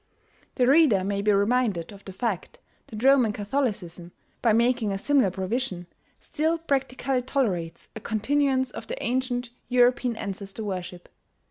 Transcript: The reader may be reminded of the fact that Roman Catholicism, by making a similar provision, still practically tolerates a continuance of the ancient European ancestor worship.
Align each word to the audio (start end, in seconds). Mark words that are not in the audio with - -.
The 0.55 0.65
reader 0.65 1.03
may 1.03 1.21
be 1.21 1.31
reminded 1.31 1.91
of 1.91 2.03
the 2.05 2.11
fact 2.11 2.57
that 2.87 3.03
Roman 3.03 3.33
Catholicism, 3.33 4.13
by 4.41 4.51
making 4.51 4.91
a 4.91 4.97
similar 4.97 5.29
provision, 5.29 5.85
still 6.19 6.57
practically 6.57 7.21
tolerates 7.21 7.87
a 7.95 7.99
continuance 7.99 8.71
of 8.71 8.87
the 8.87 8.97
ancient 9.03 9.51
European 9.67 10.15
ancestor 10.17 10.63
worship. 10.63 11.07